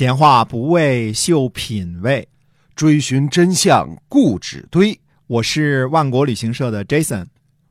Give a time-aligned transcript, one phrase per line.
[0.00, 2.26] 闲话不为秀品味，
[2.74, 4.98] 追寻真相固执堆。
[5.26, 7.26] 我是万国旅行社的 Jason，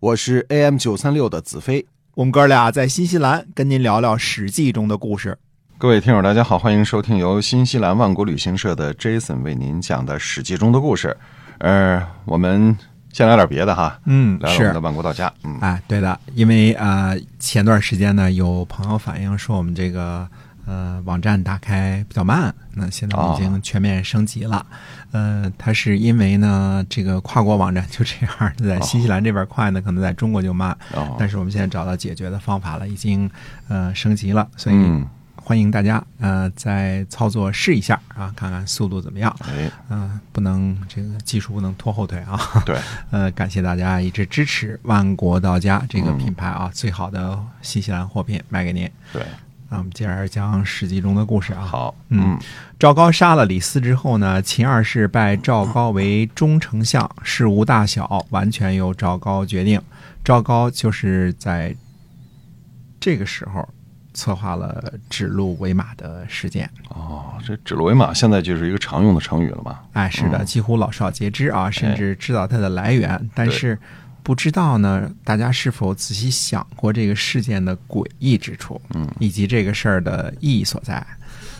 [0.00, 1.84] 我是 AM 九三六的子飞。
[2.14, 5.36] 我们哥俩在新西兰跟您聊聊《史记》中的故事。
[5.76, 11.14] 各位听友，大家好，欢迎收听由新西兰万国旅行社的 Jason 为您讲的《史记》中的故事。
[11.58, 12.74] 呃，我们
[13.12, 15.30] 先聊点别的哈，嗯，是聊聊我们的万国到家。
[15.42, 20.26] 嗯，哎，对的，因为呃，前段时间呢，有朋友反映说我们这个
[20.66, 24.64] 呃网站打开比较慢，那现在已经全面升级了。
[25.12, 30.76] 呃，它是因为呢，这个跨国网站就这样，在新西兰这边快呢，可能在中国就慢。
[30.94, 33.30] 哦，但是我们现在找到解决的方法了，已经
[33.68, 35.06] 呃升级了，所以嗯，
[35.36, 39.34] 欢迎大家呃再操作试一下啊，看看速度怎么样。
[39.40, 42.40] 哎，嗯、不能这个技术不能拖后腿啊。
[42.66, 42.76] 对，
[43.12, 48.90] 呃，感谢大家一直支持万国到家这个嗯品牌啊，最好的新西兰货品卖给您。
[49.12, 49.22] 对，
[49.74, 51.60] 那我们接着讲《史记》中的故事啊。
[51.60, 52.38] 好，嗯嗯，
[52.78, 59.82] 赵高杀了李斯之后呢，秦二世拜赵高为中丞相，事无大小完全由赵高决定。
[60.22, 61.74] 赵高就是在
[63.00, 63.68] 这个时候
[64.12, 66.70] 策划了指鹿为马的事件。
[66.90, 69.80] 哦，这指鹿为马现在就是一个常用的成语了嘛？
[69.94, 73.76] 哎，是的，嗯几乎老少皆知啊，甚至知道它的来源，但是
[74.24, 81.06] 不知道呢，大家是否仔细想过这个事件的诡异之处，嗯，以及这个事儿的意义所在。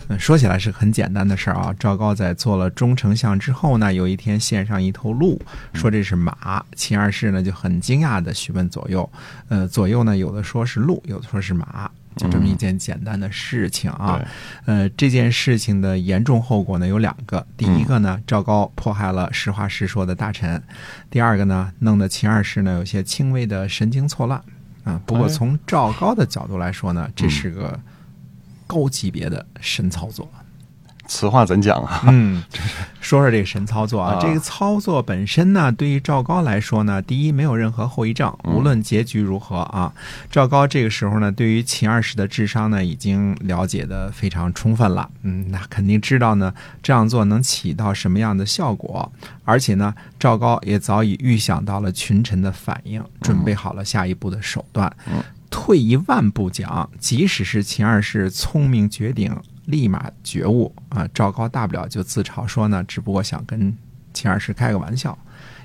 [0.07, 1.73] 嗯，说起来是很简单的事儿啊。
[1.79, 5.39] 赵高在做了中丞相之后呢，有一天献上一头鹿，
[5.73, 6.63] 说这是马。
[6.75, 9.07] 秦二世呢就很惊讶的询问左右，
[9.47, 14.17] 呃，左右呢有的说是鹿，有的说是马，就这么一件简单的事情啊。
[14.17, 14.27] 对，
[14.73, 20.59] 呃，这件事情的严重后果呢有两个，第一个呢，赵高迫害了实话实说的大臣；
[21.09, 24.41] 第二个呢，弄得秦二世呢有些轻微的神经错乱。
[24.83, 27.79] 啊，不过哎从赵高的角度来说呢，这是个
[28.67, 30.29] 高级别的神操作。
[31.07, 32.03] 此话怎讲啊？
[32.07, 32.43] 嗯，
[32.99, 34.19] 说说这个神操作啊，啊。
[34.21, 38.53] 这个操作本身呢，对于赵高来说呢，第一没有任何后遗症，嗯。
[38.53, 39.93] 无论结局如何啊，
[40.31, 49.11] 赵高这个时候呢，对于秦二世的智商呢，已经了解的非常充分了，嗯，那肯定知道呢这样做能起到什么样的效果，
[49.43, 54.91] 而且呢，赵高也早已预想到了群臣的反应，准备好了下一步的手段。
[55.07, 55.23] 嗯。
[55.51, 59.33] 退一万步讲，即使是秦二世聪明绝顶，
[59.65, 63.75] 立马觉悟啊，赵高大不了就自嘲说呢，只不过想跟
[64.13, 65.17] 秦二世开个玩笑。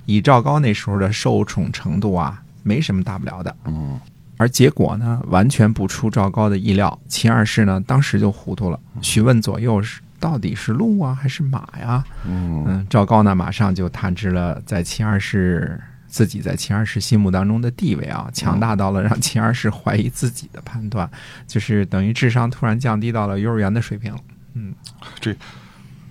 [0.06, 3.54] 以赵高那时候的受宠程度啊，没什么大不了的。
[3.64, 4.00] 嗯，
[4.36, 6.98] 而结果呢，完全不出赵高的意料。
[7.06, 12.04] 秦二世呢，当时就糊涂了，询问左右是到底是鹿啊还是马呀？
[12.26, 21.08] 嗯，嗯，赵高呢，马上就探知了在秦二世自己在秦二世心目当中的地位啊，强大到了让秦二世怀疑自己的判断，
[21.46, 24.14] 就是等于智商突然降低到了幼儿园的水平。
[24.54, 24.74] 嗯，
[25.20, 25.34] 这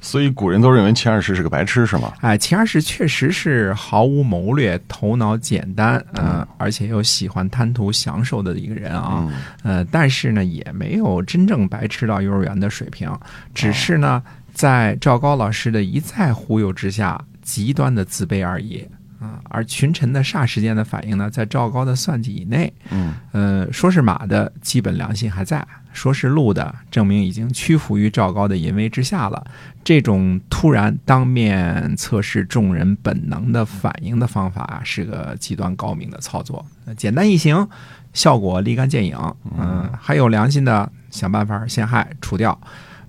[0.02, 2.14] 所以古人都认为秦二世是个白痴是吗？
[2.22, 9.28] 哎，秦二世确实是毫无谋略、头脑简单，呃，而且又喜欢贪图享受的一个人啊。
[9.28, 9.34] 嗯，
[9.64, 13.12] 呃，但是呢，也没有真正白痴到幼儿园的水平，
[13.54, 14.24] 只是呢，
[14.54, 18.88] 在赵高老师的一再忽悠之下，极端的自卑而已
[19.20, 19.40] 啊。
[19.46, 22.72] 而群臣的霎时间的反应呢，在赵高的算计以内。
[22.90, 29.46] 嗯，呃，说是马的基本良心还在，说是鹿的，证明已经屈服于赵高的淫威之下了。
[29.84, 36.66] 这种突然当面测试众人本能的反应的方法啊，是个极端高明的操作。
[36.86, 37.68] 呃简单易行，
[38.14, 39.18] 效果立竿见影。
[39.58, 42.60] 嗯、还有良心的，想办法陷害除掉。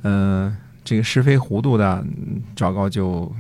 [0.03, 3.31] 嗯、这个是非糊涂的，嗯赵高就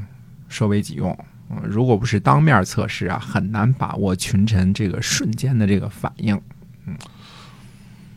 [0.48, 1.16] 收为己用。
[1.50, 6.40] 嗯，如果不是当面测试啊，很难把握群臣这个瞬间的这个反应。
[6.86, 6.96] 嗯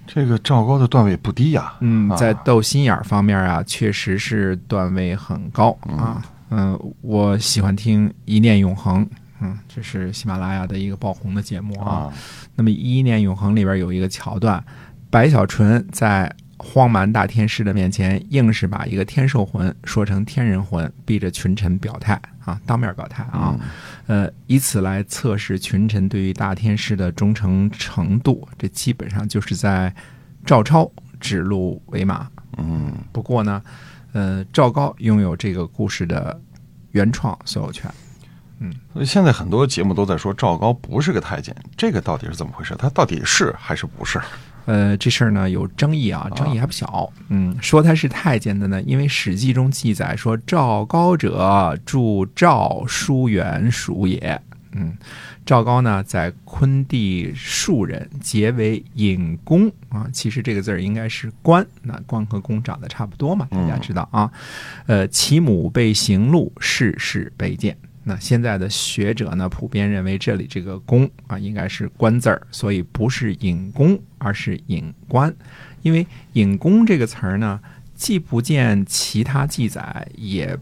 [0.06, 1.74] 这个赵高的段位不低呀。
[1.80, 6.24] 嗯，啊在斗心眼儿方面啊，确实是段位很高啊。
[6.50, 9.04] 嗯，我喜欢听《一念永恒》，
[9.42, 11.90] 嗯，这是喜马拉雅的一个爆红的节目啊。
[11.90, 12.14] 啊，
[12.54, 14.64] 那么《一念永恒》里边有一个桥段，
[15.10, 23.60] 白小纯在荒蛮大天师的面前，硬是把一个天兽魂说成天人魂，逼着群臣表态啊，当面表态啊。
[24.08, 28.48] 呃，以此来测试群臣对于大天师的忠诚程度。
[28.58, 29.94] 这基本上就是在
[30.46, 30.90] 赵超
[31.20, 32.30] 指鹿为马。
[32.58, 33.62] 嗯，不过呢，
[34.14, 36.40] 呃，赵高拥有这个故事的
[36.92, 37.92] 原创所有权。
[38.60, 42.74] 嗯所以现在很多节目都在说赵高不是个太监，这个到底是怎么回事？
[42.78, 44.22] 他到底是还是不是？
[44.66, 47.12] 呃，这事儿呢有争议啊，争议还不小。
[47.30, 52.00] 嗯，说他是太监的呢，因为《史记》中记载说赵高者，著
[52.36, 54.42] 赵书元属也。
[54.76, 54.98] 嗯，
[55.46, 60.08] 赵高呢在昆地庶人，结为隐公啊。
[60.12, 64.32] 其实这个字儿应该是官，那官和公长得差不多嘛，大家知道啊。
[64.88, 67.78] 呃，其母被行路，世世卑贱。
[68.04, 75.34] 那现在的学者呢，普遍认为这里这个公啊，应该是官字儿，所以不是隐公，而是隐官。
[75.82, 77.60] 因为隐公这个词儿呢，
[77.96, 80.58] 既不见其他记载，也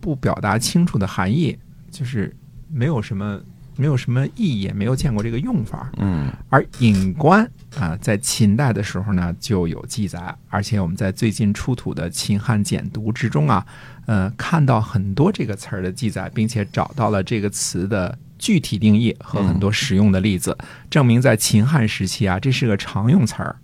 [0.00, 1.58] 不表达清楚的含义，
[1.90, 2.34] 就是
[2.70, 3.40] 没有什么。
[3.76, 5.90] 没有什么意义，也没有见过这个用法。
[5.98, 13.66] 嗯，而隐官啊，在秦代的时候呢就有记载，而且我们在最近出土的秦汉简牍之中啊，
[14.06, 20.56] 呃，看到很多这个词儿的记载，并且找到了这个词的具体定义和很多实用的例子，
[20.90, 23.56] 证明在秦汉时期啊，这是个常用词儿。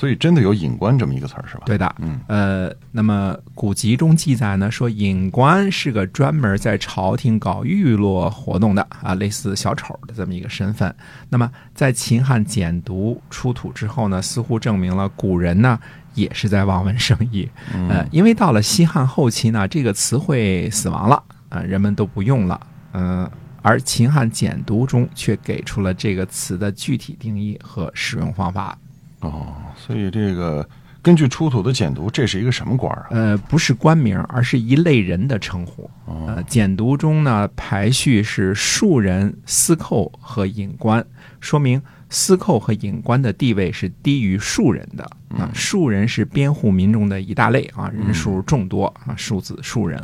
[0.00, 1.64] 所以真的有隐官这么一个词儿是吧？
[1.66, 10.94] 对的，嗯，呃，那么古籍中记载呢，说隐官是个专门在朝廷搞娱乐活动的啊，类似小丑的这么一个身份。
[11.28, 15.78] 那么在秦汉简牍出土之后呢，似乎证明了古人呢
[16.14, 17.46] 也是在望文生义。
[17.90, 22.58] 呃，因为到了西汉后期呢，这个词汇死亡了啊，人们都不用了。
[22.94, 23.30] 嗯，
[23.60, 28.78] 而秦汉简牍中却给出了这个词的具体定义和使用方法。
[29.20, 29.52] 哦，
[29.86, 30.68] 所以这个
[31.02, 33.06] 根据出土的简牍，这是一个什么官啊？
[33.10, 35.90] 呃，不是官名，而是一类人的称呼。
[36.06, 41.04] 呃，简牍中呢排序是庶人、司寇和隐官，
[41.40, 41.80] 说明
[42.10, 45.04] 司寇和隐官的地位是低于庶人的。
[45.30, 49.98] 啊，庶人是编户民众的一大类啊，人数众多啊，庶子庶人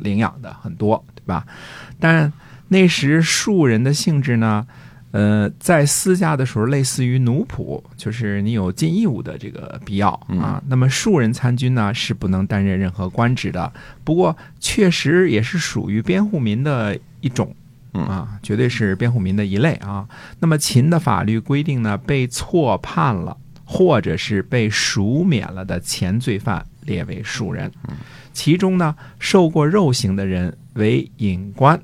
[0.00, 1.46] 领养的很多，对吧？
[1.98, 2.30] 但
[2.68, 4.66] 那时庶人的性质呢？
[5.14, 10.60] 呃，在私家的时候，类似于奴仆，就是你有尽义务的这个必要啊。
[10.66, 13.72] 那么庶人参军呢，是不能担任任何官职的。
[14.02, 17.54] 不过，确实也是属于边户民的一种
[17.92, 20.04] 啊，绝对是边户民的一类啊。
[20.40, 27.70] 那么秦的法律规定呢，被错判了或者是被赎免了的前罪犯列为庶人，
[28.32, 31.80] 其中呢，受过肉刑的人为隐官。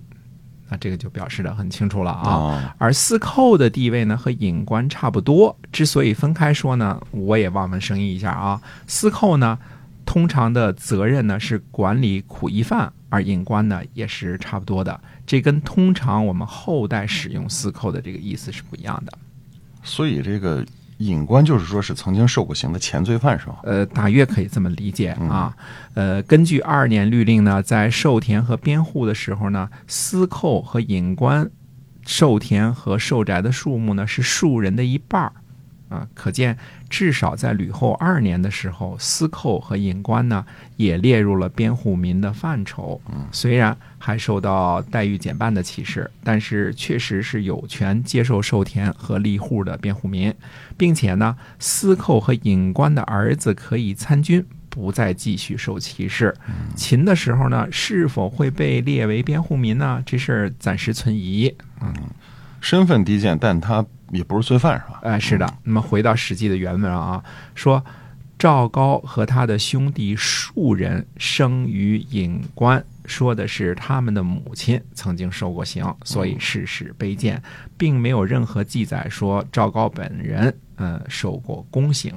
[0.70, 5.54] 那这个就表示的很清楚了啊，而司寇的地位呢和隐官差不多。
[5.72, 8.60] 之所以分开说呢，我也望文生义一下啊。
[8.86, 9.58] 司寇呢，
[10.06, 15.00] 通常的责任呢是管理苦役犯，而隐官呢也是差不多的。
[15.26, 19.12] 这跟通常我们后代使用司寇的这个意思是不一样的。
[19.82, 20.64] 所以这个。
[21.00, 23.60] 隐官就是说是曾经受过刑的前罪犯是吧？
[23.64, 25.56] 呃，大约可以这么理解啊。
[25.94, 31.50] 呃，根据二年律令呢，在授田和编户的时候呢，私寇和隐官
[32.06, 35.32] 授田和授宅的数目呢是庶人的一半儿。
[35.88, 36.56] 啊，可见
[36.90, 40.44] 至少在吕后二年的时候，司寇和尹官呢
[40.76, 43.00] 也列入了编户民的范畴。
[43.30, 50.34] 虽然还受到待遇减半的歧视，但是确实是有权接受授田和立户的编户民，
[50.76, 56.34] 并且呢，司寇和尹官的儿子可以参军，不再继续受歧视。
[56.74, 60.02] 秦的时候呢，是否会被列为编户民呢？
[60.04, 61.54] 这事儿暂时存疑。
[61.80, 61.94] 嗯，
[62.60, 63.86] 身份低贱，但他。
[64.10, 65.00] 也不是罪犯是吧？
[65.02, 65.46] 哎，是的。
[65.64, 67.22] 那么回到《史记》的原文啊，
[67.54, 67.84] 说
[68.38, 77.42] 赵高和他的兄弟数人生于隐官，说的是他们的母亲曾经受过刑，所以世事卑贱，
[77.76, 80.54] 并没有任何记载说赵高本人。
[80.82, 82.14] 嗯，受过宫刑。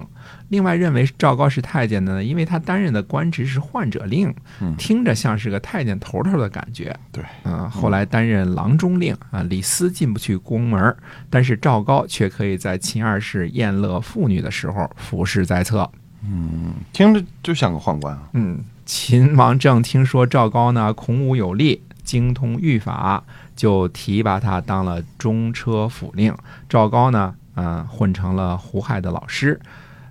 [0.48, 4.34] 另外，认为赵高是太监的呢，因为他担任的官职是宦者令，
[4.78, 6.96] 听着像是个太监头头的感觉。
[7.12, 10.96] 对，嗯，后来担任郎中令啊，李斯进不去宫门，
[11.30, 15.90] 但是赵高却可以在秦二世宴乐妇女的时候俯视在侧。
[16.24, 18.30] 嗯，听着就像个宦官啊。
[18.32, 23.22] 嗯，秦王政听说赵高呢孔武有力，精通御法，
[23.58, 26.34] 就提拔他当了中车府令。
[26.70, 27.36] 赵高呢。
[27.56, 29.60] 嗯，混成了胡亥的老师，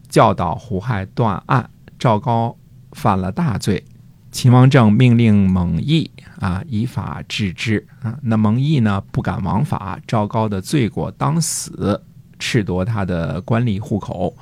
[0.08, 1.68] 教导胡亥断案。
[1.98, 2.56] 赵高
[2.92, 3.84] 犯了大罪，
[4.32, 8.18] 秦王政命令蒙毅啊，以法治之啊。
[8.22, 12.02] 那蒙毅呢，不敢枉法，赵高的罪过当死，
[12.40, 14.36] 褫夺他的官吏户口。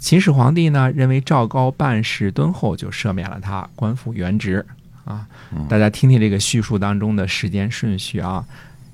[0.00, 4.66] 秦始皇帝呢，认为赵高办事敦厚，就赦免了他，官复原职
[5.04, 5.24] 啊。
[5.68, 8.44] 大家听听这个叙述当中的时间顺序啊，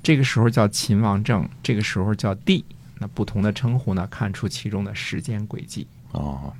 [0.03, 2.63] 这个时候叫秦王政，这个时候叫帝。
[2.99, 6.53] 那不同的称呼呢，看出其中的时间轨迹哦。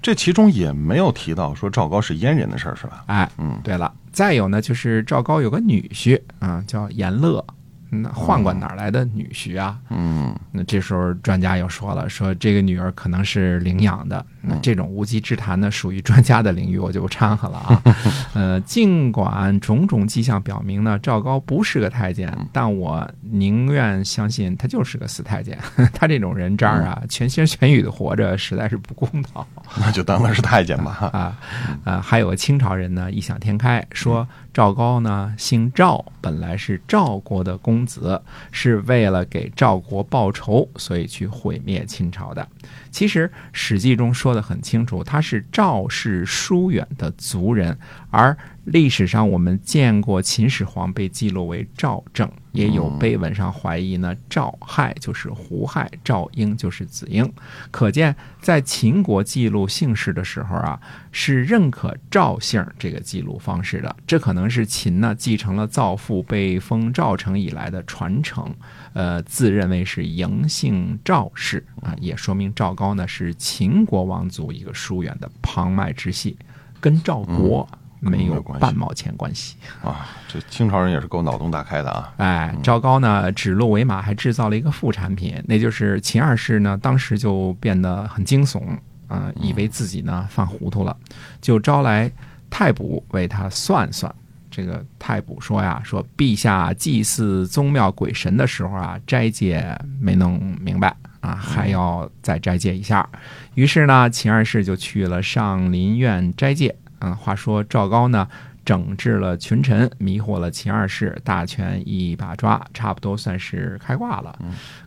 [0.00, 3.04] 这其中也没有提到说赵高是阉人的事儿，是吧？
[3.06, 7.44] 哎，嗯，对了，再有呢，就是赵高有个女婿啊，叫阎乐。
[7.90, 9.78] 那宦官哪来的女婿啊？
[9.90, 14.24] 嗯那这时候专家又说了，说这个女儿可能是领养的。
[14.40, 17.82] 那这种无稽之谈呢，属于专家的领域，我就不掺和了啊。
[18.34, 25.58] 呃，尽管种种迹象表明呢，赵高不是个太监，但我宁愿相信他就是个死太监。
[25.92, 29.46] 他这种人渣啊，全心全意的活着，实在是不公道。
[29.78, 31.10] 那就当他是太监吧。
[31.12, 31.36] 啊，
[31.84, 38.20] 呃，还有个清朝人呢，异想天开，说赵高呢姓赵，本来是赵国的公公子，
[38.50, 42.46] 是为了给赵国报仇，所以去毁灭秦朝的。
[42.90, 47.78] 其实《史记》中说的很清楚，他是赵氏疏远的族人，
[48.10, 48.36] 而
[48.70, 57.30] 历史上我们见过秦始皇被记录为赵正，也有碑文上怀疑呢，赵亥就是胡亥，赵婴就是子婴。
[57.70, 60.78] 可见，在秦国记录姓氏的时候啊，
[61.12, 63.96] 是认可赵姓这个记录方式的。
[64.06, 68.54] 这可能是秦呢继承了造父被封赵城以来的传承，
[68.92, 76.36] 呃，自认为是嬴姓赵氏啊，也说明赵高呢是秦国王族一个疏远的旁脉支系，
[76.80, 77.66] 跟赵国
[78.00, 79.56] 没有半毛钱关系。
[79.82, 82.12] 啊，这清朝人也是够脑洞大开的啊。
[82.18, 88.62] 哎，赵高呢指鹿为马，还制造了一个副产品，那就是秦二世呢，当时就变得很惊悚
[89.08, 90.96] 啊、以为自己呢犯糊涂了，
[91.40, 92.10] 就招来
[92.50, 94.14] 太卜为他算算。
[94.50, 103.08] 这个太卜说呀，说陛下祭祀宗庙鬼神的时候啊，斋戒没弄明白啊，还要再斋戒一下。
[103.54, 106.74] 于是呢，秦二世就去了上林苑斋戒。
[107.00, 108.28] 嗯，话说赵高呢，
[108.64, 114.38] 整治了群臣，迷惑了秦二世，大权一把抓，差不多算是开挂了。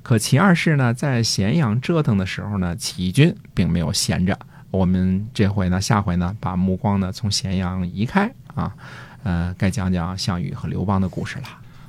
[0.03, 4.37] 可秦二世呢，在咸阳折腾的时候呢，起义军并没有闲着。
[4.69, 8.73] 我们这回呢，下回呢，把目光呢从咸阳移开啊，
[9.23, 11.45] 呃，该讲讲项羽和刘邦的故事了。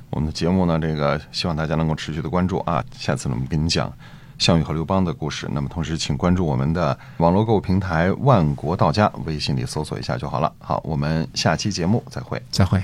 [0.09, 2.83] 我们的节目呢，这个希望大家能够持续的关注啊。
[2.91, 3.91] 下次呢，我们跟你讲
[4.37, 5.47] 项羽和刘邦的故事。
[5.51, 10.51] 那么同时，请关注我们的网络购物平台万国到家，微信里搜索一下就好了。
[10.59, 12.41] 好，我们下期节目再会。
[12.51, 12.81] 再会。